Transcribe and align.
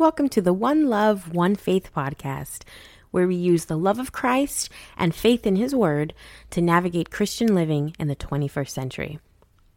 Welcome 0.00 0.30
to 0.30 0.40
the 0.40 0.54
One 0.54 0.88
Love, 0.88 1.34
One 1.34 1.54
Faith 1.54 1.90
podcast, 1.94 2.62
where 3.10 3.26
we 3.26 3.34
use 3.34 3.66
the 3.66 3.76
love 3.76 3.98
of 3.98 4.12
Christ 4.12 4.70
and 4.96 5.14
faith 5.14 5.46
in 5.46 5.56
His 5.56 5.74
Word 5.74 6.14
to 6.52 6.62
navigate 6.62 7.10
Christian 7.10 7.54
living 7.54 7.94
in 7.98 8.08
the 8.08 8.16
21st 8.16 8.70
century. 8.70 9.18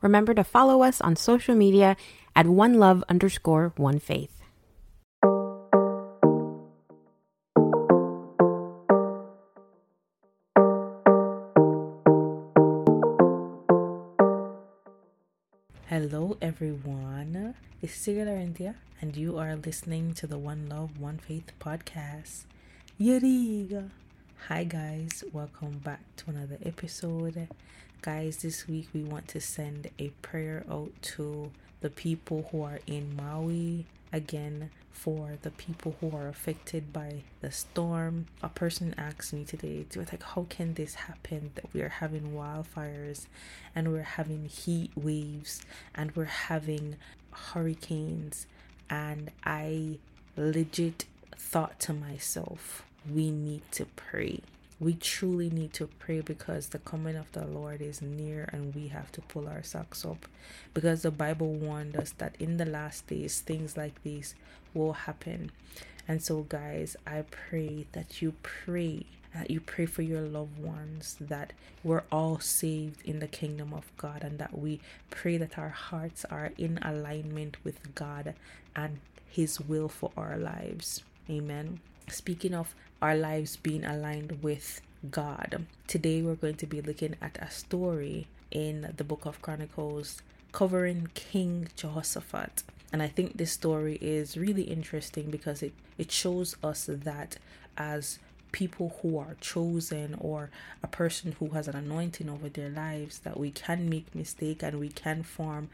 Remember 0.01 0.33
to 0.33 0.45
follow 0.45 0.81
us 0.81 1.01
on 1.01 1.17
social 1.17 1.55
media 1.55 1.97
at 2.37 2.47
One 2.47 2.75
Love 2.75 3.03
underscore 3.09 3.73
One 3.75 3.99
Faith. 3.99 4.42
Everyone. 16.63 17.55
It's 17.81 17.93
Sigala 17.93 18.41
India, 18.41 18.75
and 19.01 19.17
you 19.17 19.37
are 19.37 19.57
listening 19.57 20.13
to 20.13 20.25
the 20.25 20.37
One 20.37 20.69
Love, 20.69 20.97
One 20.97 21.17
Faith 21.17 21.51
podcast. 21.59 22.45
Yariga. 22.97 23.89
Hi, 24.47 24.63
guys. 24.63 25.25
Welcome 25.33 25.79
back 25.79 25.99
to 26.15 26.29
another 26.29 26.57
episode. 26.63 27.49
Guys, 28.01 28.37
this 28.37 28.65
week 28.65 28.87
we 28.93 29.03
want 29.03 29.27
to 29.27 29.41
send 29.41 29.89
a 29.99 30.07
prayer 30.21 30.63
out 30.71 30.93
to 31.01 31.51
the 31.81 31.89
people 31.89 32.47
who 32.49 32.61
are 32.61 32.79
in 32.87 33.13
Maui, 33.13 33.85
again 34.13 34.69
for 34.91 35.31
the 35.41 35.49
people 35.49 35.95
who 35.99 36.15
are 36.15 36.29
affected 36.29 36.93
by 36.93 37.23
the 37.41 37.51
storm. 37.51 38.27
A 38.41 38.47
person 38.47 38.95
asked 38.97 39.33
me 39.33 39.43
today, 39.43 39.85
to 39.89 39.99
like, 39.99 40.23
how 40.23 40.45
can 40.49 40.75
this 40.75 40.93
happen 40.95 41.51
that 41.55 41.73
we 41.73 41.81
are 41.81 41.89
having 41.89 42.31
wildfires 42.31 43.25
and 43.75 43.91
we're 43.91 44.03
having 44.03 44.45
heat 44.45 44.91
waves 44.95 45.65
and 45.93 46.15
we're 46.15 46.25
having 46.25 46.95
hurricanes? 47.31 48.45
And 48.89 49.31
I 49.43 49.97
legit 50.37 51.05
thought 51.35 51.79
to 51.81 51.93
myself, 51.93 52.83
we 53.11 53.31
need 53.31 53.63
to 53.71 53.85
pray 53.97 54.41
we 54.83 54.93
truly 54.95 55.49
need 55.49 55.71
to 55.73 55.87
pray 55.99 56.19
because 56.19 56.69
the 56.69 56.79
coming 56.79 57.15
of 57.15 57.31
the 57.31 57.45
Lord 57.45 57.81
is 57.81 58.01
near 58.01 58.49
and 58.51 58.75
we 58.75 58.89
have 58.89 59.11
to 59.13 59.21
pull 59.21 59.47
our 59.47 59.63
socks 59.63 60.03
up. 60.05 60.25
Because 60.73 61.03
the 61.03 61.11
Bible 61.11 61.53
warned 61.53 61.95
us 61.95 62.11
that 62.17 62.35
in 62.39 62.57
the 62.57 62.65
last 62.65 63.07
days, 63.07 63.39
things 63.39 63.77
like 63.77 64.03
these 64.03 64.35
will 64.73 64.93
happen. 64.93 65.51
And 66.07 66.21
so, 66.21 66.41
guys, 66.41 66.97
I 67.07 67.23
pray 67.31 67.85
that 67.93 68.21
you 68.21 68.33
pray, 68.43 69.05
that 69.33 69.49
you 69.49 69.61
pray 69.61 69.85
for 69.85 70.01
your 70.01 70.21
loved 70.21 70.59
ones, 70.61 71.15
that 71.21 71.53
we're 71.81 72.03
all 72.11 72.39
saved 72.39 73.01
in 73.05 73.19
the 73.19 73.27
kingdom 73.27 73.73
of 73.73 73.89
God, 73.95 74.21
and 74.21 74.37
that 74.37 74.57
we 74.57 74.81
pray 75.09 75.37
that 75.37 75.57
our 75.57 75.69
hearts 75.69 76.25
are 76.25 76.51
in 76.57 76.77
alignment 76.81 77.55
with 77.63 77.95
God 77.95 78.33
and 78.75 78.99
His 79.29 79.61
will 79.61 79.87
for 79.87 80.11
our 80.17 80.37
lives. 80.37 81.03
Amen. 81.29 81.79
Speaking 82.09 82.53
of 82.53 82.75
our 83.03 83.15
lives 83.17 83.57
being 83.57 83.83
aligned 83.83 84.41
with 84.41 84.79
God, 85.11 85.65
today 85.87 86.21
we're 86.21 86.35
going 86.35 86.55
to 86.55 86.65
be 86.65 86.81
looking 86.81 87.17
at 87.21 87.37
a 87.41 87.51
story 87.51 88.27
in 88.49 88.93
the 88.95 89.03
book 89.03 89.25
of 89.25 89.41
Chronicles 89.41 90.21
covering 90.53 91.09
King 91.13 91.67
Jehoshaphat. 91.75 92.63
And 92.93 93.03
I 93.03 93.09
think 93.09 93.35
this 93.35 93.51
story 93.51 93.97
is 93.99 94.37
really 94.37 94.61
interesting 94.61 95.29
because 95.29 95.61
it, 95.61 95.73
it 95.97 96.13
shows 96.13 96.55
us 96.63 96.85
that 96.89 97.35
as 97.77 98.19
people 98.53 98.97
who 99.01 99.17
are 99.17 99.35
chosen 99.41 100.15
or 100.21 100.49
a 100.81 100.87
person 100.87 101.35
who 101.39 101.49
has 101.49 101.67
an 101.67 101.75
anointing 101.75 102.29
over 102.29 102.47
their 102.47 102.69
lives 102.69 103.19
that 103.19 103.37
we 103.37 103.51
can 103.51 103.89
make 103.89 104.15
mistake 104.15 104.63
and 104.63 104.79
we 104.79 104.87
can 104.87 105.23
form 105.23 105.69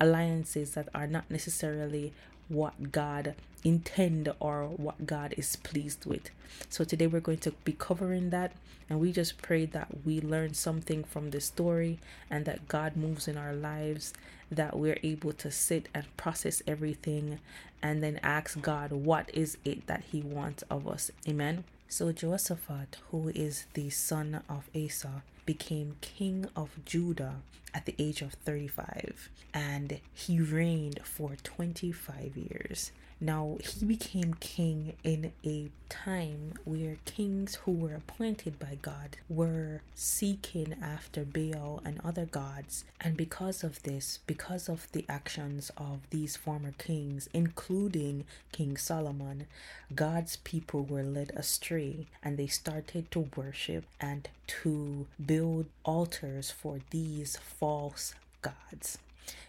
alliances 0.00 0.72
that 0.72 0.88
are 0.92 1.06
not 1.06 1.30
necessarily 1.30 2.12
what 2.52 2.92
God 2.92 3.34
intend 3.64 4.32
or 4.40 4.66
what 4.66 5.06
God 5.06 5.34
is 5.36 5.56
pleased 5.56 6.04
with. 6.06 6.30
So 6.68 6.84
today 6.84 7.06
we're 7.06 7.20
going 7.20 7.38
to 7.38 7.52
be 7.64 7.72
covering 7.72 8.30
that 8.30 8.52
and 8.90 9.00
we 9.00 9.12
just 9.12 9.40
pray 9.40 9.64
that 9.66 9.88
we 10.04 10.20
learn 10.20 10.54
something 10.54 11.04
from 11.04 11.30
this 11.30 11.46
story 11.46 11.98
and 12.28 12.44
that 12.44 12.68
God 12.68 12.96
moves 12.96 13.26
in 13.28 13.38
our 13.38 13.54
lives 13.54 14.12
that 14.50 14.78
we're 14.78 14.98
able 15.02 15.32
to 15.32 15.50
sit 15.50 15.88
and 15.94 16.14
process 16.16 16.62
everything 16.66 17.38
and 17.82 18.02
then 18.02 18.20
ask 18.22 18.60
God 18.60 18.92
what 18.92 19.30
is 19.32 19.56
it 19.64 19.86
that 19.86 20.04
he 20.12 20.20
wants 20.20 20.62
of 20.70 20.86
us. 20.86 21.10
Amen. 21.26 21.64
So 21.88 22.12
Jehoshaphat, 22.12 22.98
who 23.10 23.28
is 23.30 23.66
the 23.74 23.90
son 23.90 24.42
of 24.48 24.68
Asa, 24.74 25.22
became 25.46 25.96
king 26.00 26.46
of 26.54 26.84
Judah 26.84 27.36
at 27.74 27.86
the 27.86 27.94
age 27.98 28.22
of 28.22 28.32
35 28.34 29.28
and 29.54 30.00
he 30.12 30.40
reigned 30.40 31.00
for 31.04 31.36
25 31.42 32.36
years. 32.36 32.92
Now, 33.24 33.58
he 33.62 33.84
became 33.84 34.34
king 34.34 34.94
in 35.04 35.30
a 35.44 35.70
time 35.88 36.54
where 36.64 36.96
kings 37.04 37.54
who 37.54 37.70
were 37.70 37.94
appointed 37.94 38.58
by 38.58 38.78
God 38.82 39.16
were 39.28 39.80
seeking 39.94 40.74
after 40.82 41.24
Baal 41.24 41.80
and 41.84 42.00
other 42.02 42.24
gods. 42.24 42.84
And 43.00 43.16
because 43.16 43.62
of 43.62 43.80
this, 43.84 44.18
because 44.26 44.68
of 44.68 44.88
the 44.90 45.04
actions 45.08 45.70
of 45.76 46.00
these 46.10 46.34
former 46.34 46.72
kings, 46.78 47.28
including 47.32 48.24
King 48.50 48.76
Solomon, 48.76 49.46
God's 49.94 50.34
people 50.38 50.82
were 50.82 51.04
led 51.04 51.30
astray 51.36 52.08
and 52.24 52.36
they 52.36 52.48
started 52.48 53.08
to 53.12 53.30
worship 53.36 53.84
and 54.00 54.28
to 54.48 55.06
build 55.24 55.66
altars 55.84 56.50
for 56.50 56.80
these 56.90 57.36
false 57.36 58.16
gods. 58.42 58.98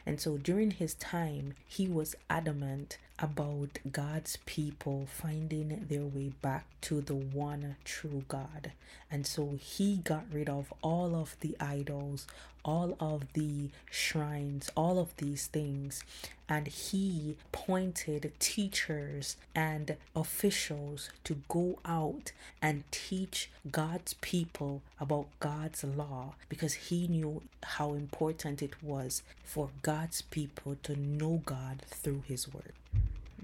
And 0.05 0.21
so 0.21 0.37
during 0.37 0.69
his 0.69 0.93
time, 0.93 1.55
he 1.67 1.87
was 1.87 2.15
adamant 2.29 2.99
about 3.19 3.79
God's 3.91 4.37
people 4.45 5.07
finding 5.07 5.85
their 5.89 6.03
way 6.03 6.31
back 6.41 6.65
to 6.81 7.01
the 7.01 7.15
one 7.15 7.75
true 7.85 8.23
God. 8.27 8.71
And 9.11 9.27
so 9.27 9.57
he 9.61 9.97
got 9.97 10.25
rid 10.31 10.49
of 10.49 10.73
all 10.81 11.15
of 11.15 11.35
the 11.39 11.55
idols, 11.59 12.25
all 12.65 12.97
of 12.99 13.31
the 13.33 13.69
shrines, 13.91 14.69
all 14.75 14.97
of 14.97 15.15
these 15.17 15.47
things. 15.47 16.03
And 16.49 16.67
he 16.67 17.37
pointed 17.51 18.31
teachers 18.39 19.37
and 19.55 19.95
officials 20.15 21.09
to 21.23 21.37
go 21.47 21.79
out 21.85 22.31
and 22.61 22.83
teach 22.91 23.49
God's 23.71 24.15
people 24.15 24.81
about 24.99 25.27
God's 25.39 25.83
law 25.83 26.33
because 26.49 26.73
he 26.73 27.07
knew 27.07 27.41
how 27.63 27.93
important 27.93 28.61
it 28.61 28.81
was 28.83 29.21
for 29.43 29.69
God's 29.81 30.21
people 30.23 30.75
to 30.83 30.95
know 30.99 31.41
God 31.45 31.83
through 31.87 32.23
his 32.27 32.51
word. 32.51 32.73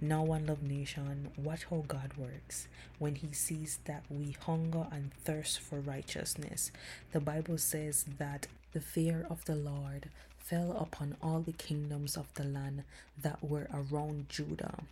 Now, 0.01 0.23
One 0.23 0.45
Love 0.45 0.63
Nation, 0.63 1.29
watch 1.35 1.65
how 1.69 1.83
God 1.85 2.13
works 2.17 2.69
when 2.99 3.15
He 3.15 3.33
sees 3.33 3.79
that 3.83 4.03
we 4.09 4.31
hunger 4.45 4.87
and 4.91 5.13
thirst 5.25 5.59
for 5.59 5.81
righteousness. 5.81 6.71
The 7.11 7.19
Bible 7.19 7.57
says 7.57 8.05
that 8.17 8.47
the 8.71 8.79
fear 8.79 9.25
of 9.29 9.43
the 9.43 9.55
Lord 9.55 10.09
fell 10.37 10.71
upon 10.71 11.17
all 11.21 11.41
the 11.41 11.51
kingdoms 11.51 12.15
of 12.15 12.33
the 12.35 12.45
land 12.45 12.83
that 13.21 13.43
were 13.43 13.67
around 13.73 14.29
Judah, 14.29 14.83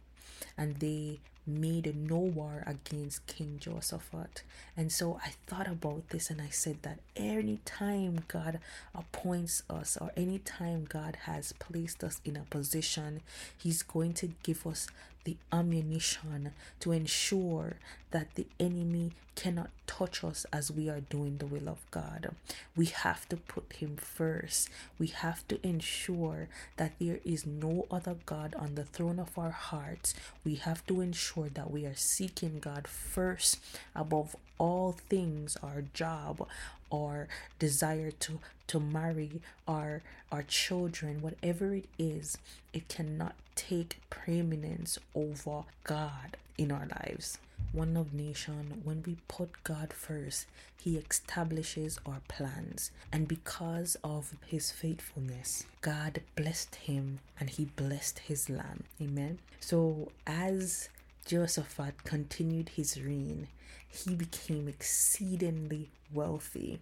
and 0.57 0.75
they 0.75 1.19
made 1.47 1.95
no 1.95 2.17
war 2.17 2.63
against 2.67 3.25
King 3.27 3.57
Jehoshaphat. 3.59 4.43
And 4.75 4.91
so 4.91 5.19
I 5.23 5.31
thought 5.47 5.67
about 5.67 6.09
this 6.09 6.29
and 6.29 6.41
I 6.41 6.49
said 6.49 6.77
that 6.83 6.99
anytime 7.15 8.23
God 8.27 8.59
appoints 8.93 9.63
us 9.69 9.97
or 9.99 10.11
anytime 10.17 10.85
God 10.87 11.17
has 11.23 11.53
placed 11.53 12.03
us 12.03 12.19
in 12.25 12.35
a 12.35 12.41
position, 12.49 13.21
He's 13.57 13.81
going 13.83 14.13
to 14.15 14.31
give 14.43 14.67
us 14.67 14.87
the 15.23 15.37
ammunition 15.51 16.51
to 16.79 16.91
ensure 16.93 17.73
that 18.11 18.35
the 18.35 18.47
enemy 18.59 19.11
cannot 19.35 19.69
touch 19.85 20.23
us 20.23 20.45
as 20.51 20.71
we 20.71 20.89
are 20.89 21.01
doing 21.01 21.37
the 21.37 21.45
will 21.45 21.69
of 21.69 21.79
God. 21.91 22.33
We 22.75 22.85
have 22.87 23.29
to 23.29 23.37
put 23.37 23.73
Him 23.73 23.97
first. 23.97 24.69
We 24.97 25.07
have 25.07 25.47
to 25.49 25.59
ensure 25.67 26.47
that 26.77 26.93
there 26.99 27.19
is 27.23 27.45
no 27.45 27.85
other 27.91 28.15
God 28.25 28.55
on 28.57 28.75
the 28.75 28.85
throne 28.85 29.19
of 29.19 29.37
our 29.37 29.51
hearts. 29.51 30.15
We 30.43 30.55
have 30.55 30.85
to 30.87 31.01
ensure 31.01 31.36
that 31.45 31.71
we 31.71 31.85
are 31.85 31.95
seeking 31.95 32.59
God 32.59 32.87
first. 32.87 33.59
Above 33.95 34.35
all 34.57 34.97
things 35.09 35.57
our 35.61 35.83
job, 35.93 36.47
our 36.91 37.27
desire 37.59 38.11
to 38.11 38.39
to 38.67 38.79
marry 38.79 39.41
our 39.67 40.01
our 40.31 40.43
children 40.43 41.21
whatever 41.21 41.73
it 41.73 41.85
is 41.97 42.37
it 42.73 42.87
cannot 42.87 43.35
take 43.55 43.99
preeminence 44.09 44.99
over 45.15 45.63
god 45.83 46.37
in 46.57 46.71
our 46.71 46.87
lives. 46.87 47.37
One 47.71 47.93
Love 47.93 48.13
Nation 48.13 48.81
when 48.83 49.03
we 49.05 49.17
put 49.27 49.63
god 49.63 49.93
first 49.93 50.47
he 50.79 50.97
establishes 50.97 51.99
our 52.05 52.21
plans. 52.27 52.91
And 53.11 53.27
because 53.27 53.97
of 54.03 54.35
his 54.45 54.71
faithfulness 54.71 55.65
god 55.81 56.21
blessed 56.35 56.75
him 56.75 57.19
and 57.39 57.49
he 57.49 57.65
blessed 57.65 58.19
his 58.19 58.49
land. 58.49 58.83
Amen. 59.01 59.39
So 59.59 60.09
as 60.25 60.89
Jehoshaphat 61.27 62.05
continued 62.05 62.69
his 62.69 63.03
reign, 63.03 63.49
he 63.89 64.15
became 64.15 64.69
exceedingly 64.69 65.89
wealthy 66.13 66.79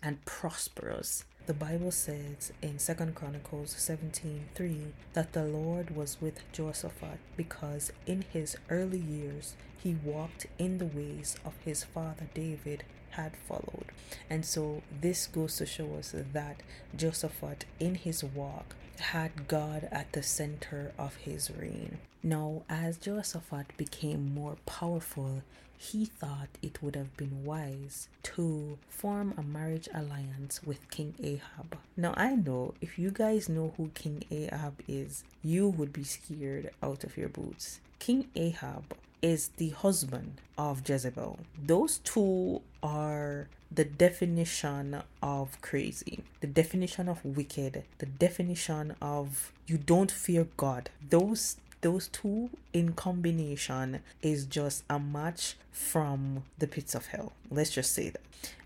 and 0.00 0.24
prosperous. 0.24 1.24
the 1.46 1.52
Bible 1.54 1.90
says 1.90 2.52
in 2.62 2.78
Second 2.78 3.16
Chronicles 3.16 3.74
17:3 3.74 4.92
that 5.14 5.32
the 5.32 5.42
Lord 5.44 5.96
was 5.96 6.20
with 6.20 6.40
Jehoshaphat 6.52 7.18
because 7.36 7.90
in 8.06 8.22
his 8.32 8.56
early 8.68 9.00
years 9.00 9.56
he 9.82 9.94
walked 9.96 10.46
in 10.58 10.78
the 10.78 10.86
ways 10.86 11.34
of 11.44 11.54
his 11.64 11.82
father 11.82 12.28
David 12.34 12.84
had 13.10 13.36
followed. 13.48 13.86
And 14.30 14.44
so 14.46 14.82
this 15.00 15.26
goes 15.26 15.56
to 15.56 15.66
show 15.66 15.96
us 15.96 16.14
that 16.14 16.62
Jehoshaphat 16.94 17.64
in 17.80 17.96
his 17.96 18.22
walk 18.22 18.76
had 19.00 19.48
God 19.48 19.88
at 19.90 20.12
the 20.12 20.22
center 20.22 20.92
of 20.96 21.16
his 21.16 21.50
reign. 21.50 21.98
Now, 22.22 22.62
as 22.68 22.96
Jehoshaphat 22.98 23.76
became 23.76 24.34
more 24.34 24.56
powerful, 24.66 25.42
he 25.76 26.04
thought 26.04 26.48
it 26.60 26.82
would 26.82 26.96
have 26.96 27.16
been 27.16 27.44
wise 27.44 28.08
to 28.24 28.78
form 28.88 29.32
a 29.36 29.42
marriage 29.42 29.88
alliance 29.94 30.60
with 30.64 30.90
King 30.90 31.14
Ahab. 31.22 31.78
Now, 31.96 32.14
I 32.16 32.34
know 32.34 32.74
if 32.80 32.98
you 32.98 33.12
guys 33.12 33.48
know 33.48 33.72
who 33.76 33.92
King 33.94 34.24
Ahab 34.30 34.82
is, 34.88 35.22
you 35.44 35.68
would 35.68 35.92
be 35.92 36.02
scared 36.02 36.70
out 36.82 37.04
of 37.04 37.16
your 37.16 37.28
boots. 37.28 37.78
King 38.00 38.26
Ahab 38.34 38.94
is 39.22 39.48
the 39.56 39.70
husband 39.70 40.40
of 40.56 40.88
Jezebel. 40.88 41.38
Those 41.64 41.98
two 41.98 42.62
are 42.82 43.48
the 43.70 43.84
definition 43.84 45.02
of 45.22 45.60
crazy, 45.60 46.24
the 46.40 46.46
definition 46.46 47.08
of 47.08 47.24
wicked, 47.24 47.84
the 47.98 48.06
definition 48.06 48.96
of 49.00 49.52
you 49.66 49.78
don't 49.78 50.10
fear 50.10 50.48
God. 50.56 50.90
Those 51.10 51.56
those 51.80 52.08
two 52.08 52.50
in 52.72 52.92
combination 52.92 54.00
is 54.22 54.44
just 54.44 54.84
a 54.90 54.98
match 54.98 55.56
from 55.70 56.44
the 56.58 56.66
pits 56.66 56.94
of 56.94 57.06
hell. 57.06 57.32
Let's 57.50 57.70
just 57.70 57.92
say 57.92 58.10
that. 58.10 58.20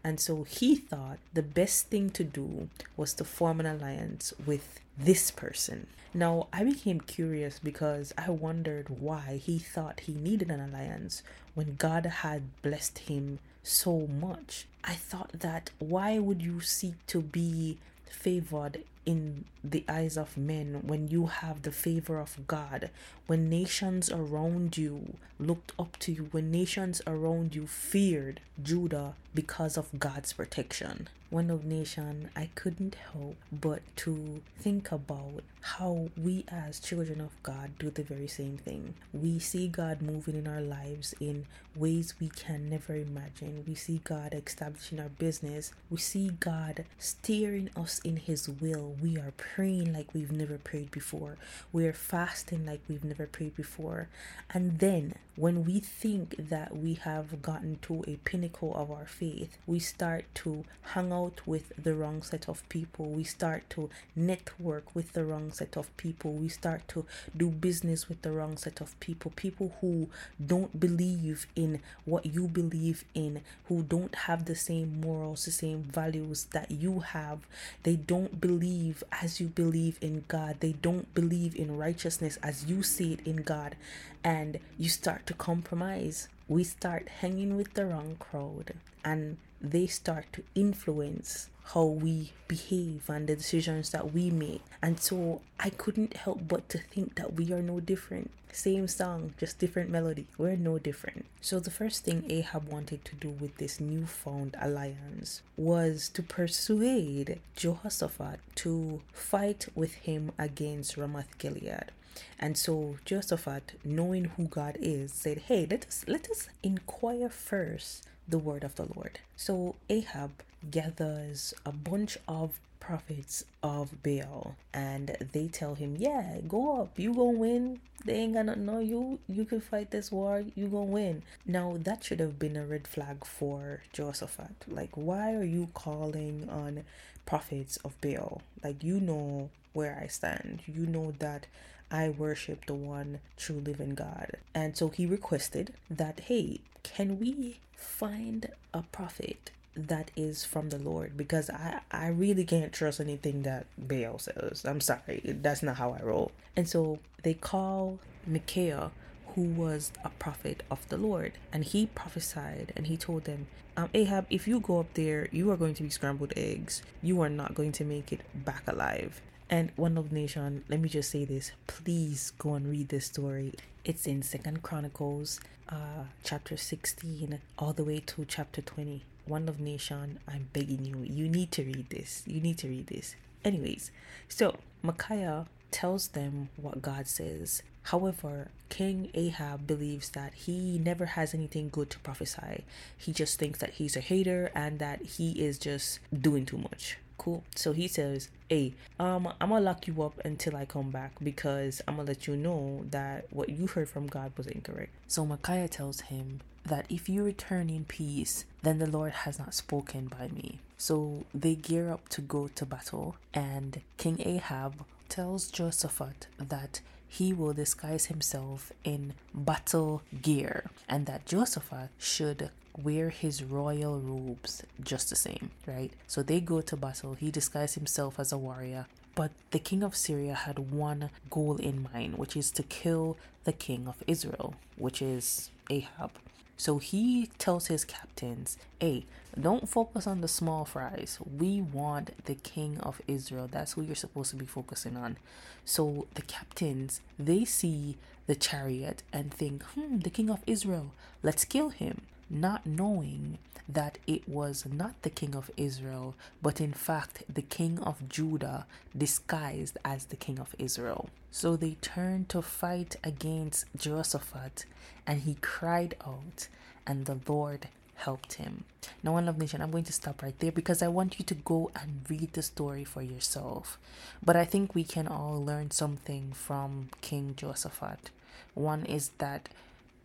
And 0.05 0.19
so 0.19 0.45
he 0.45 0.77
thought 0.77 1.19
the 1.33 1.43
best 1.43 1.89
thing 1.89 2.11
to 2.11 2.25
do 2.25 2.69
was 2.97 3.15
to 3.15 3.25
form 3.25 3.61
an 3.61 3.67
alliance 3.67 4.33
with 4.45 4.81
this 4.99 5.31
person. 5.31 5.87
Now, 6.15 6.49
I 6.53 6.65
became 6.65 7.01
curious 7.01 7.59
because 7.59 8.13
I 8.19 8.31
wondered 8.31 8.89
why 9.01 9.41
he 9.43 9.59
thought 9.59 10.01
he 10.01 10.13
needed 10.13 10.51
an 10.51 10.61
alliance 10.61 11.23
when 11.55 11.77
God 11.77 12.05
had 12.05 12.43
blessed 12.61 12.99
him 12.99 13.39
so 13.63 14.07
much. 14.07 14.67
I 14.85 14.95
thought 14.95 15.31
that 15.41 15.71
why 15.79 16.19
would 16.19 16.43
you 16.43 16.61
seek 16.61 16.95
to 17.07 17.23
be 17.23 17.79
favored 18.05 18.85
in 19.05 19.45
the 19.65 19.85
eyes 19.89 20.17
of 20.17 20.37
men 20.37 20.83
when 20.87 21.09
you 21.09 21.27
have 21.27 21.63
the 21.63 21.73
favor 21.73 22.19
of 22.19 22.47
God, 22.47 22.91
when 23.27 23.49
nations 23.49 24.11
around 24.11 24.77
you 24.77 25.17
looked 25.39 25.73
up 25.79 25.99
to 26.01 26.13
you, 26.13 26.29
when 26.31 26.51
nations 26.51 27.03
around 27.07 27.55
you 27.55 27.67
feared 27.67 28.41
Judah 28.63 29.15
because 29.35 29.77
of 29.77 29.99
God's 29.99 30.33
protection. 30.33 31.09
One 31.31 31.49
Love 31.49 31.65
Nation, 31.65 32.29
I 32.37 32.51
couldn't 32.55 32.95
help 33.15 33.37
but 33.51 33.81
to 33.97 34.43
think 34.59 34.93
about 34.93 35.43
how 35.63 36.11
we 36.15 36.45
as 36.49 36.79
children 36.79 37.23
of 37.23 37.31
God 37.43 37.71
do 37.79 37.89
the 37.89 38.03
very 38.03 38.29
same 38.29 38.59
thing. 38.59 38.93
We 39.15 39.39
see 39.39 39.67
God 39.67 40.03
moving 40.03 40.35
in 40.37 40.47
our 40.47 40.61
lives 40.61 41.15
in 41.21 41.47
ways 41.75 42.13
we 42.21 42.29
can 42.29 42.69
never 42.69 42.95
imagine. 42.95 43.65
We 43.67 43.75
see 43.75 44.03
God 44.05 44.35
establishing 44.35 45.01
our 45.01 45.09
business. 45.09 45.73
We 45.89 45.97
see 45.97 46.33
God 46.39 46.85
steering 46.99 47.71
us 47.75 47.99
in 48.01 48.19
his 48.19 48.47
will. 48.47 48.92
We 49.01 49.17
are 49.19 49.33
praying 49.37 49.93
like 49.93 50.13
we've 50.13 50.33
never 50.33 50.59
prayed 50.59 50.91
before. 50.91 51.37
We 51.73 51.87
are 51.87 51.93
fasting 51.93 52.67
like 52.67 52.81
we've 52.89 53.05
never 53.05 53.27
prayed 53.27 53.57
before. 53.57 54.09
And 54.51 54.79
then 54.79 55.15
when 55.35 55.65
we 55.65 55.81
think 55.81 56.37
that 56.51 56.77
we 56.77 56.95
have 56.95 57.41
gotten 57.41 57.79
to 57.83 58.05
a 58.07 58.17
pinnacle 58.25 58.75
of 58.75 58.91
our 58.91 59.07
faith, 59.07 59.57
we 59.67 59.79
start 59.79 60.27
to 60.35 60.65
hang 60.93 61.11
out 61.11 61.41
with 61.47 61.73
the 61.83 61.95
wrong 61.95 62.23
set 62.23 62.49
of 62.49 62.69
people. 62.69 63.07
We 63.07 63.25
start 63.25 63.71
to 63.71 63.89
network 64.15 64.95
with 64.95 65.15
the 65.15 65.25
wrong 65.25 65.53
set 65.53 65.77
of 65.77 65.97
people. 65.97 66.33
We 66.35 66.49
start 66.49 66.87
to 66.89 67.07
do 67.35 67.49
business 67.49 68.09
with 68.11 68.21
the 68.21 68.33
wrong 68.33 68.59
set 68.59 68.81
of 68.83 68.99
people. 69.01 69.33
People 69.35 69.75
who 69.81 70.09
don't 70.45 70.79
believe 70.79 71.47
in 71.57 71.81
what 72.05 72.27
you 72.27 72.47
believe 72.47 73.05
in, 73.15 73.41
who 73.69 73.83
don't 73.83 74.15
have 74.15 74.45
the 74.45 74.57
same 74.57 75.01
morals, 75.01 75.47
the 75.47 75.51
same 75.51 75.83
values 75.83 76.45
that 76.53 76.71
you 76.71 77.01
have. 77.01 77.41
They 77.85 77.97
don't 77.97 78.39
believe 78.39 78.82
as 79.21 79.41
you 79.41 79.49
believe 79.49 79.99
in 80.01 80.25
God. 80.29 80.57
They 80.61 80.73
don't 80.73 81.13
believe 81.15 81.55
in 81.55 81.77
righteousness 81.77 82.39
as 82.43 82.67
you 82.67 82.83
see 82.83 83.13
it 83.15 83.21
in 83.27 83.37
God 83.37 83.77
and 84.25 84.59
you 84.79 84.89
start 84.89 85.27
to 85.27 85.35
compromise. 85.35 86.29
We 86.49 86.65
start 86.65 87.09
hanging 87.21 87.57
with 87.57 87.75
the 87.75 87.87
wrong 87.87 88.17
crowd 88.19 88.75
and 89.05 89.37
they 89.61 89.87
start 89.87 90.27
to 90.33 90.43
influence 90.55 91.49
how 91.65 91.85
we 91.85 92.33
behave 92.49 93.09
and 93.09 93.29
the 93.29 93.37
decisions 93.37 93.91
that 93.91 94.13
we 94.13 94.31
make. 94.31 94.63
And 94.83 95.01
so 95.01 95.41
I 95.59 95.71
couldn't 95.71 96.17
help 96.17 96.47
but 96.49 96.69
to 96.71 96.79
think 96.79 97.15
that 97.17 97.35
we 97.35 97.53
are 97.53 97.63
no 97.63 97.81
different. 97.81 98.31
Same 98.53 98.87
song, 98.87 99.33
just 99.39 99.59
different 99.59 99.89
melody. 99.89 100.27
We're 100.37 100.57
no 100.57 100.79
different. 100.79 101.25
So 101.41 101.59
the 101.59 101.71
first 101.71 102.05
thing 102.05 102.27
Ahab 102.29 102.69
wanted 102.69 103.03
to 103.07 103.15
do 103.15 103.31
with 103.31 103.57
this 103.57 103.81
newfound 103.81 104.57
alliance 104.61 105.41
was 105.57 106.11
to 106.11 106.23
persuade 106.23 107.41
Jehoshaphat 107.57 108.41
to 108.57 109.01
fight 109.13 109.69
with 109.75 109.95
him 109.95 110.33
against 110.39 110.99
Ramoth 110.99 111.39
Gilead. 111.39 111.93
And 112.39 112.59
so 112.59 112.99
Jehoshaphat, 113.07 113.79
knowing 113.85 114.27
who 114.37 114.45
God 114.49 114.77
is, 114.81 115.13
said, 115.15 115.39
Hey, 115.49 115.67
let 115.71 115.87
us 115.87 116.05
let 116.07 116.29
us 116.31 116.51
inquire 116.63 117.31
first 117.31 118.07
the 118.29 118.39
word 118.39 118.65
of 118.65 118.75
the 118.75 118.87
Lord. 118.95 119.21
So 119.35 119.77
Ahab 119.89 120.43
gathers 120.71 121.55
a 121.65 121.73
bunch 121.73 122.19
of 122.29 122.59
prophets 122.81 123.45
of 123.63 124.03
Baal 124.03 124.57
and 124.75 125.17
they 125.33 125.47
tell 125.47 125.77
him, 125.77 125.97
Yeah, 125.99 126.39
go 126.49 126.81
up, 126.83 126.99
you 126.99 127.15
gonna 127.15 127.39
win. 127.39 127.81
They 128.05 128.15
ain't 128.15 128.35
gonna 128.35 128.57
know 128.57 128.81
you. 128.81 129.21
You 129.29 129.45
can 129.45 129.61
fight 129.61 129.93
this 129.93 130.11
war, 130.11 130.45
you 130.57 130.67
gonna 130.67 130.85
win. 130.85 131.23
Now 131.47 131.77
that 131.81 132.03
should 132.05 132.19
have 132.21 132.39
been 132.39 132.57
a 132.57 132.67
red 132.67 132.89
flag 132.89 133.25
for 133.25 133.83
Jehoshaphat. 133.93 134.65
Like, 134.69 134.91
why 134.95 135.35
are 135.35 135.45
you 135.45 135.69
calling 135.75 136.49
on 136.51 136.85
prophets 137.25 137.77
of 137.79 138.01
Baal? 138.01 138.43
Like 138.65 138.83
you 138.83 138.99
know 139.01 139.51
where 139.73 139.99
I 140.03 140.09
stand. 140.09 140.63
You 140.67 140.87
know 140.87 141.13
that 141.21 141.47
I 141.91 142.09
worship 142.09 142.67
the 142.67 142.75
one 142.75 143.21
true 143.37 143.61
living 143.65 143.95
God. 143.95 144.37
And 144.55 144.77
so 144.77 144.89
he 144.89 145.07
requested 145.07 145.75
that, 145.91 146.21
hey, 146.21 146.61
can 146.83 147.21
we 147.21 147.59
find 147.77 148.49
a 148.73 148.83
prophet 148.83 149.51
that 149.77 150.11
is 150.17 150.45
from 150.45 150.71
the 150.71 150.79
Lord? 150.79 151.17
Because 151.17 151.51
I, 151.51 151.81
I 151.91 152.09
really 152.09 152.45
can't 152.45 152.73
trust 152.73 153.01
anything 153.01 153.43
that 153.43 153.67
Baal 153.79 154.19
says. 154.19 154.65
I'm 154.65 154.81
sorry, 154.81 155.23
that's 155.25 155.63
not 155.63 155.77
how 155.77 155.93
I 155.93 156.03
roll. 156.03 156.33
And 156.57 156.69
so 156.69 156.99
they 157.23 157.35
call 157.35 157.99
Micaiah, 158.27 158.91
who 159.35 159.43
was 159.43 159.93
a 160.05 160.11
prophet 160.11 160.63
of 160.71 160.89
the 160.89 160.97
Lord, 160.97 161.33
and 161.53 161.65
he 161.65 161.87
prophesied 161.87 162.73
and 162.77 162.87
he 162.87 162.97
told 162.97 163.25
them, 163.25 163.47
um, 163.77 163.89
Ahab, 163.95 164.27
if 164.29 164.47
you 164.47 164.61
go 164.61 164.81
up 164.81 164.93
there, 164.95 165.29
you 165.33 165.51
are 165.51 165.57
going 165.57 165.73
to 165.75 165.83
be 165.83 165.89
scrambled 165.89 166.35
eggs. 166.37 166.83
You 167.01 167.23
are 167.23 167.31
not 167.31 167.55
going 167.55 167.73
to 167.73 167.85
make 167.85 168.13
it 168.13 168.21
back 168.35 168.65
alive. 168.67 169.23
And 169.49 169.71
One 169.77 169.95
Love 169.95 170.13
Nation, 170.13 170.65
let 170.69 170.81
me 170.81 170.89
just 170.89 171.11
say 171.11 171.25
this. 171.25 171.53
Please 171.67 172.33
go 172.39 172.55
and 172.55 172.69
read 172.69 172.91
this 172.91 173.07
story. 173.07 173.55
It's 173.85 174.07
in 174.07 174.23
Second 174.23 174.63
Chronicles, 174.63 175.41
uh, 175.69 176.05
chapter 176.23 176.57
16, 176.57 177.41
all 177.59 177.73
the 177.73 177.85
way 177.85 178.01
to 178.01 178.25
chapter 178.27 178.61
20. 178.61 179.05
One 179.27 179.47
Love 179.47 179.61
Nation, 179.61 180.19
I'm 180.27 180.49
begging 180.53 180.85
you, 180.85 180.99
you 181.03 181.29
need 181.29 181.53
to 181.53 181.63
read 181.63 181.91
this. 181.91 182.23
You 182.27 182.41
need 182.41 182.59
to 182.59 182.69
read 182.69 182.89
this. 182.89 183.15
Anyways, 183.45 183.91
so 184.29 184.57
Micaiah 184.83 185.47
tells 185.71 186.09
them 186.09 186.49
what 186.57 186.83
God 186.83 187.07
says. 187.09 187.63
However, 187.85 188.49
King 188.69 189.11
Ahab 189.15 189.67
believes 189.67 190.11
that 190.11 190.35
he 190.35 190.79
never 190.79 191.07
has 191.07 191.35
anything 191.35 191.69
good 191.69 191.91
to 191.91 191.99
prophesy. 192.01 192.65
He 192.97 193.13
just 193.13 193.39
thinks 193.39 193.59
that 193.59 193.71
he's 193.75 193.97
a 193.97 194.01
hater 194.01 194.51
and 194.55 194.79
that 194.79 195.03
he 195.03 195.33
is 195.33 195.59
just 195.59 195.99
doing 196.17 196.47
too 196.47 196.59
much. 196.59 196.99
Cool. 197.23 197.45
So 197.55 197.71
he 197.73 197.87
says, 197.87 198.31
Hey, 198.49 198.75
um, 198.99 199.33
I'm 199.41 199.51
gonna 199.51 199.61
lock 199.61 199.87
you 199.87 200.03
up 200.03 200.21
until 200.25 200.57
I 200.57 200.65
come 200.65 200.91
back 200.91 201.13
because 201.23 201.81
I'm 201.87 201.97
gonna 201.97 202.09
let 202.09 202.27
you 202.27 202.37
know 202.37 202.85
that 202.91 203.27
what 203.31 203.49
you 203.49 203.69
heard 203.69 203.89
from 203.89 204.09
God 204.09 204.33
was 204.37 204.49
incorrect. 204.49 204.91
So 205.07 205.25
Micaiah 205.25 205.69
tells 205.69 206.01
him 206.01 206.41
that 206.65 206.85
if 206.89 207.09
you 207.09 207.23
return 207.23 207.71
in 207.71 207.85
peace, 207.85 208.45
then 208.63 208.79
the 208.81 208.91
Lord 208.91 209.13
has 209.13 209.39
not 209.39 209.55
spoken 209.55 210.09
by 210.09 210.29
me. 210.35 210.59
So 210.77 211.25
they 211.33 211.55
gear 211.55 211.93
up 211.93 212.09
to 212.09 212.21
go 212.21 212.49
to 212.49 212.67
battle, 212.67 213.15
and 213.33 213.83
King 213.99 214.21
Ahab 214.25 214.85
tells 215.09 215.49
Jehoshaphat 215.49 216.27
that 216.39 216.81
he 217.09 217.33
will 217.33 217.53
disguise 217.53 218.07
himself 218.07 218.73
in 218.83 219.13
battle 219.33 220.03
gear 220.23 220.65
and 220.89 221.07
that 221.07 221.27
Jehoshaphat 221.27 221.91
should 221.99 222.51
wear 222.81 223.11
his 223.11 223.43
royal 223.43 224.01
robes 224.01 224.63
just 224.83 225.11
the 225.11 225.17
same, 225.17 225.51
right? 225.67 225.93
So 226.07 226.23
they 226.23 226.41
go 226.41 226.61
to 226.61 226.77
battle. 226.77 227.15
He 227.15 227.31
disguised 227.31 227.75
himself 227.75 228.19
as 228.19 228.33
a 228.33 228.39
warrior. 228.39 228.87
But 229.15 229.33
the 229.51 229.59
king 229.59 229.83
of 229.83 229.95
Syria 229.95 230.35
had 230.35 230.59
one 230.59 231.11
goal 231.29 231.57
in 231.57 231.87
mind, 231.93 232.17
which 232.17 232.37
is 232.37 232.51
to 232.53 232.63
kill 232.63 233.19
the 233.45 233.53
king 233.53 233.87
of 233.87 234.03
Israel, 234.07 234.55
which 234.77 235.03
is 235.03 235.51
Ahab. 235.69 236.13
So 236.57 236.79
he 236.79 237.29
tells 237.39 237.67
his 237.67 237.85
captains, 237.85 238.57
hey, 238.81 239.05
don't 239.39 239.69
focus 239.69 240.07
on 240.07 240.21
the 240.21 240.29
small 240.29 240.65
fries. 240.65 241.19
We 241.39 241.61
want 241.61 242.25
the 242.27 242.37
king 242.37 242.79
of 242.81 243.03
Israel. 243.09 243.49
That's 243.51 243.73
who 243.73 243.83
you're 243.83 243.97
supposed 243.97 244.31
to 244.31 244.37
be 244.37 244.47
focusing 244.47 244.97
on. 244.97 245.17
So 245.65 246.07
the 246.15 246.23
captains, 246.23 247.01
they 247.19 247.45
see 247.45 247.97
the 248.27 248.35
chariot 248.35 249.03
and 249.13 249.35
think, 249.35 249.63
hmm, 249.75 249.99
the 249.99 250.11
king 250.11 250.31
of 250.31 250.41
Israel, 250.47 250.93
let's 251.23 251.45
kill 251.45 251.71
him. 251.71 252.03
Not 252.35 252.65
knowing 252.65 253.37
that 253.69 253.99
it 254.07 254.27
was 254.27 254.65
not 254.67 255.01
the 255.03 255.11
king 255.11 255.37
of 255.37 255.51
Israel, 255.57 256.15
but 256.41 256.63
in 256.63 256.73
fact 256.73 257.25
the 257.33 257.43
king 257.43 257.79
of 257.79 258.09
Judah 258.09 258.67
disguised 258.97 259.77
as 259.85 260.07
the 260.07 260.17
king 260.17 260.39
of 260.39 260.55
Israel. 260.59 261.11
So 261.31 261.57
they 261.57 261.77
turned 261.83 262.31
to 262.31 262.41
fight 262.41 262.97
against 263.05 263.67
Jehoshaphat, 263.77 264.65
and 265.07 265.21
he 265.23 265.37
cried 265.43 265.95
out, 266.07 266.49
and 266.87 267.05
the 267.05 267.19
Lord 267.29 267.69
helped 267.97 268.35
him. 268.35 268.65
Now, 269.03 269.13
One 269.13 269.27
Love 269.27 269.39
Nation, 269.39 269.61
I'm 269.61 269.71
going 269.71 269.85
to 269.85 269.93
stop 269.93 270.23
right 270.23 270.39
there 270.39 270.53
because 270.53 270.83
I 270.83 270.89
want 270.89 271.19
you 271.19 271.25
to 271.27 271.35
go 271.35 271.71
and 271.75 272.05
read 272.09 272.33
the 272.33 272.43
story 272.43 272.85
for 272.85 273.03
yourself. 273.03 273.79
But 274.25 274.37
I 274.37 274.45
think 274.45 274.75
we 274.75 274.85
can 274.85 275.07
all 275.07 275.45
learn 275.45 275.71
something 275.71 276.33
from 276.33 276.89
King 277.03 277.35
Jehoshaphat. 277.37 278.11
One 278.55 278.85
is 278.87 279.11
that 279.19 279.49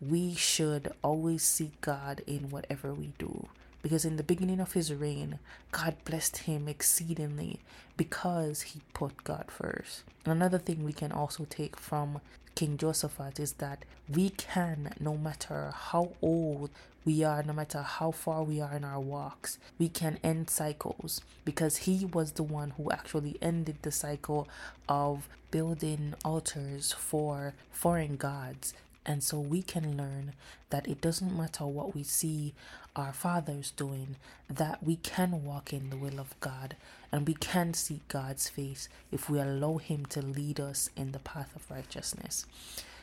we 0.00 0.34
should 0.34 0.92
always 1.02 1.42
seek 1.42 1.80
God 1.80 2.22
in 2.26 2.50
whatever 2.50 2.92
we 2.94 3.12
do. 3.18 3.48
Because 3.82 4.04
in 4.04 4.16
the 4.16 4.22
beginning 4.22 4.60
of 4.60 4.72
his 4.72 4.92
reign, 4.92 5.38
God 5.70 5.96
blessed 6.04 6.38
him 6.38 6.68
exceedingly 6.68 7.60
because 7.96 8.62
he 8.62 8.80
put 8.92 9.24
God 9.24 9.46
first. 9.48 10.02
Another 10.24 10.58
thing 10.58 10.84
we 10.84 10.92
can 10.92 11.12
also 11.12 11.46
take 11.48 11.76
from 11.76 12.20
King 12.54 12.76
Jehoshaphat 12.76 13.38
is 13.38 13.52
that 13.54 13.84
we 14.08 14.30
can, 14.30 14.94
no 14.98 15.16
matter 15.16 15.72
how 15.74 16.12
old 16.20 16.70
we 17.04 17.22
are, 17.22 17.42
no 17.42 17.52
matter 17.52 17.82
how 17.82 18.10
far 18.10 18.42
we 18.42 18.60
are 18.60 18.74
in 18.74 18.84
our 18.84 19.00
walks, 19.00 19.58
we 19.78 19.88
can 19.88 20.18
end 20.24 20.50
cycles 20.50 21.20
because 21.44 21.78
he 21.78 22.04
was 22.04 22.32
the 22.32 22.42
one 22.42 22.70
who 22.70 22.90
actually 22.90 23.38
ended 23.40 23.76
the 23.82 23.92
cycle 23.92 24.48
of 24.88 25.28
building 25.50 26.14
altars 26.24 26.92
for 26.92 27.54
foreign 27.70 28.16
gods 28.16 28.74
and 29.08 29.24
so 29.24 29.40
we 29.40 29.62
can 29.62 29.96
learn 29.96 30.34
that 30.68 30.86
it 30.86 31.00
doesn't 31.00 31.34
matter 31.34 31.64
what 31.64 31.94
we 31.94 32.02
see 32.02 32.52
our 32.94 33.14
fathers 33.14 33.72
doing, 33.74 34.16
that 34.50 34.82
we 34.82 34.96
can 34.96 35.42
walk 35.44 35.72
in 35.72 35.88
the 35.88 35.96
will 35.96 36.20
of 36.20 36.38
God 36.40 36.76
and 37.10 37.26
we 37.26 37.32
can 37.32 37.72
seek 37.72 38.06
God's 38.08 38.50
face 38.50 38.90
if 39.10 39.30
we 39.30 39.40
allow 39.40 39.78
Him 39.78 40.04
to 40.06 40.20
lead 40.20 40.60
us 40.60 40.90
in 40.94 41.12
the 41.12 41.18
path 41.20 41.56
of 41.56 41.70
righteousness. 41.70 42.44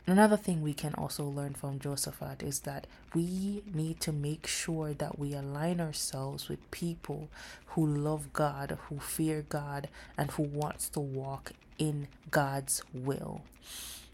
Another 0.06 0.38
thing 0.38 0.62
we 0.62 0.76
can 0.76 0.94
also 0.94 1.26
learn 1.26 1.56
from 1.56 1.80
Jehoshaphat 1.80 2.44
is 2.44 2.60
that 2.60 2.86
we 3.16 3.64
need 3.74 4.00
to 4.02 4.12
make 4.12 4.46
sure 4.46 4.94
that 4.94 5.18
we 5.18 5.34
align 5.34 5.82
ourselves 5.82 6.48
with 6.48 6.70
people 6.70 7.30
who 7.70 7.84
love 7.84 8.32
God, 8.32 8.78
who 8.90 9.00
fear 9.00 9.44
God, 9.50 9.88
and 10.16 10.30
who 10.30 10.44
wants 10.44 10.88
to 10.90 11.00
walk 11.00 11.54
in 11.80 12.08
God's 12.30 12.84
will. 12.94 13.42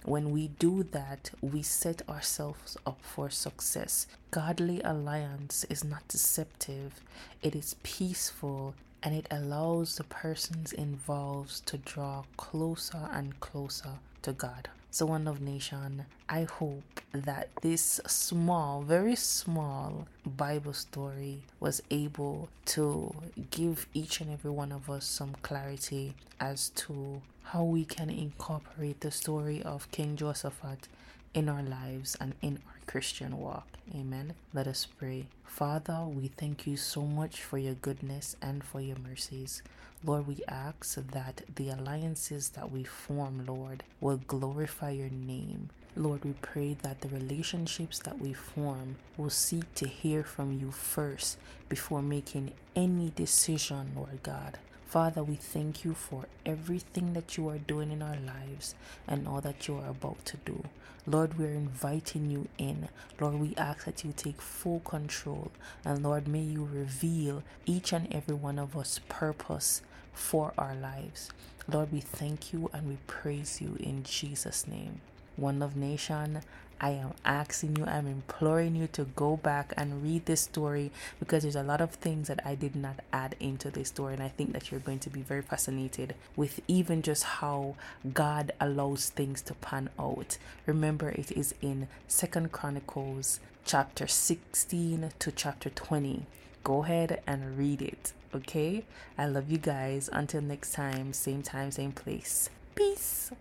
When 0.04 0.32
we 0.32 0.48
do 0.48 0.84
that, 0.92 1.30
we 1.42 1.62
set 1.62 2.02
ourselves 2.10 2.76
up 2.88 3.00
for 3.04 3.30
success. 3.30 4.08
Godly 4.32 4.82
alliance 4.82 5.64
is 5.70 5.84
not 5.84 6.08
deceptive, 6.08 7.02
it 7.44 7.56
is 7.56 7.76
peaceful 7.84 8.74
and 9.04 9.14
it 9.16 9.28
allows 9.30 9.98
the 9.98 10.04
persons 10.04 10.74
involved 10.74 11.66
to 11.68 11.78
draw 11.78 12.24
closer 12.38 13.10
and 13.12 13.40
closer 13.40 14.00
to 14.24 14.34
God. 14.34 14.70
So, 14.94 15.06
One 15.06 15.24
Love 15.24 15.40
Nation, 15.40 16.06
I 16.28 16.44
hope 16.44 17.00
that 17.14 17.48
this 17.62 18.02
small, 18.08 18.82
very 18.82 19.16
small 19.16 20.06
Bible 20.26 20.74
story 20.74 21.44
was 21.62 21.82
able 21.90 22.50
to 22.66 23.16
give 23.52 23.88
each 23.94 24.20
and 24.20 24.30
every 24.30 24.52
one 24.52 24.74
of 24.74 24.90
us 24.90 25.06
some 25.06 25.36
clarity 25.44 26.14
as 26.42 26.72
to 26.72 27.22
how 27.44 27.64
we 27.64 27.86
can 27.86 28.10
incorporate 28.10 29.00
the 29.00 29.12
story 29.12 29.64
of 29.64 29.90
King 29.92 30.18
Jehoshaphat 30.18 30.90
in 31.34 31.48
our 31.48 31.64
lives 31.64 32.18
and 32.20 32.34
in 32.42 32.60
our 32.68 32.81
Christian 32.92 33.40
walk. 33.40 33.68
Amen. 33.96 34.34
Let 34.54 34.68
us 34.68 34.86
pray. 34.86 35.28
Father, 35.46 36.02
we 36.06 36.28
thank 36.28 36.68
you 36.68 36.76
so 36.76 37.04
much 37.04 37.42
for 37.42 37.58
your 37.58 37.76
goodness 37.76 38.36
and 38.42 38.62
for 38.62 38.82
your 38.82 38.98
mercies. 38.98 39.64
Lord, 40.04 40.28
we 40.28 40.42
ask 40.46 40.96
that 40.96 41.44
the 41.56 41.70
alliances 41.70 42.50
that 42.50 42.70
we 42.70 42.84
form, 42.84 43.46
Lord, 43.48 43.84
will 44.02 44.20
glorify 44.28 44.90
your 44.90 45.10
name. 45.10 45.70
Lord, 45.96 46.26
we 46.26 46.34
pray 46.42 46.76
that 46.82 47.00
the 47.00 47.08
relationships 47.08 48.00
that 48.00 48.20
we 48.20 48.34
form 48.34 48.98
will 49.16 49.30
seek 49.30 49.74
to 49.76 49.88
hear 49.88 50.26
from 50.26 50.52
you 50.52 50.72
first 50.72 51.38
before 51.70 52.02
making 52.02 52.52
any 52.76 53.14
decision, 53.16 53.94
Lord 53.96 54.22
God. 54.22 54.58
Father, 54.92 55.24
we 55.24 55.36
thank 55.36 55.86
you 55.86 55.94
for 55.94 56.26
everything 56.46 57.14
that 57.14 57.38
you 57.38 57.48
are 57.48 57.58
doing 57.58 57.94
in 57.94 58.02
our 58.02 58.18
lives 58.18 58.76
and 59.08 59.26
all 59.26 59.40
that 59.40 59.66
you 59.66 59.78
are 59.78 59.90
about 59.90 60.26
to 60.26 60.36
do. 60.44 60.66
Lord, 61.08 61.40
we're 61.40 61.54
inviting 61.54 62.30
you 62.30 62.50
in. 62.58 62.90
Lord, 63.18 63.36
we 63.36 63.56
ask 63.56 63.86
that 63.86 64.04
you 64.04 64.12
take 64.14 64.42
full 64.42 64.82
control. 64.82 65.54
And 65.86 66.04
Lord, 66.04 66.28
may 66.28 66.42
you 66.42 66.68
reveal 66.70 67.42
each 67.66 67.94
and 67.94 68.14
every 68.14 68.36
one 68.36 68.60
of 68.60 68.76
us 68.76 69.00
purpose 69.08 69.82
for 70.12 70.52
our 70.58 70.76
lives. 70.76 71.30
Lord, 71.72 71.94
we 71.94 72.02
thank 72.02 72.52
you 72.52 72.70
and 72.74 72.90
we 72.90 72.98
praise 73.08 73.62
you 73.62 73.78
in 73.80 74.04
Jesus' 74.04 74.68
name. 74.68 75.00
One 75.38 75.60
Love 75.60 75.76
Nation, 75.76 76.42
I 76.84 76.90
am 76.92 77.14
asking 77.24 77.76
you, 77.76 77.86
I'm 77.86 78.08
imploring 78.08 78.76
you 78.76 78.88
to 78.88 79.04
go 79.04 79.38
back 79.38 79.72
and 79.78 80.02
read 80.02 80.26
this 80.26 80.42
story 80.42 80.92
because 81.20 81.44
there's 81.44 81.56
a 81.56 81.62
lot 81.62 81.80
of 81.80 81.92
things 81.92 82.28
that 82.28 82.40
I 82.44 82.56
did 82.56 82.76
not 82.76 83.02
add 83.14 83.36
into 83.40 83.70
this 83.70 83.90
story. 83.90 84.16
And 84.16 84.24
I 84.24 84.30
think 84.30 84.54
that 84.54 84.72
you're 84.72 84.80
going 84.80 84.98
to 85.00 85.10
be 85.12 85.22
very 85.22 85.44
fascinated 85.44 86.16
with 86.36 86.60
even 86.68 87.04
just 87.04 87.24
how 87.24 87.76
God 88.16 88.52
allows 88.60 89.10
things 89.10 89.44
to 89.44 89.54
pan 89.54 89.92
out. 90.00 90.40
Remember, 90.66 91.10
it 91.10 91.32
is 91.32 91.54
in 91.62 91.88
Second 92.08 92.52
Chronicles 92.52 93.40
chapter 93.64 94.08
16 94.08 95.12
to 95.20 95.32
chapter 95.32 95.70
20. 95.70 96.26
Go 96.64 96.84
ahead 96.84 97.22
and 97.28 97.60
read 97.60 97.84
it. 97.84 98.14
Okay? 98.34 98.86
I 99.20 99.28
love 99.28 99.52
you 99.52 99.60
guys. 99.60 100.10
Until 100.12 100.42
next 100.42 100.74
time, 100.74 101.14
same 101.14 101.44
time, 101.44 101.70
same 101.70 101.92
place. 101.92 102.50
Peace. 102.74 103.32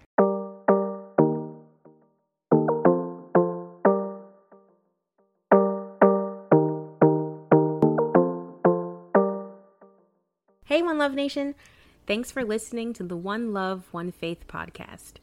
Love 11.00 11.14
Nation. 11.14 11.54
Thanks 12.07 12.30
for 12.30 12.45
listening 12.45 12.92
to 12.92 13.02
the 13.02 13.16
One 13.16 13.54
Love, 13.54 13.88
One 13.90 14.12
Faith 14.12 14.47
podcast. 14.47 15.14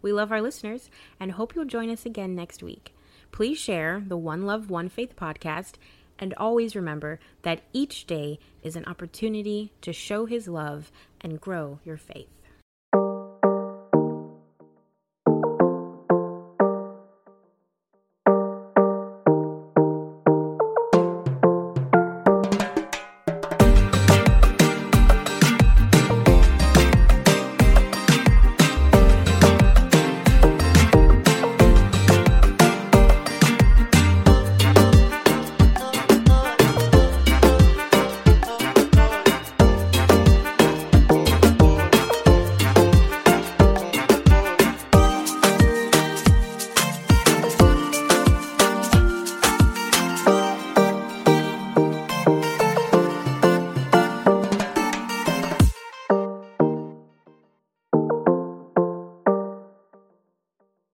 We 0.00 0.10
love 0.10 0.32
our 0.32 0.40
listeners 0.40 0.88
and 1.20 1.32
hope 1.32 1.54
you'll 1.54 1.66
join 1.66 1.90
us 1.90 2.06
again 2.06 2.34
next 2.34 2.62
week. 2.62 2.94
Please 3.32 3.58
share 3.58 4.02
the 4.06 4.16
One 4.16 4.46
Love, 4.46 4.70
One 4.70 4.88
Faith 4.88 5.14
podcast 5.14 5.74
and 6.18 6.32
always 6.38 6.74
remember 6.74 7.20
that 7.42 7.64
each 7.74 8.06
day 8.06 8.38
is 8.62 8.76
an 8.76 8.86
opportunity 8.86 9.72
to 9.82 9.92
show 9.92 10.24
His 10.24 10.48
love 10.48 10.90
and 11.20 11.38
grow 11.38 11.80
your 11.84 11.98
faith. 11.98 12.30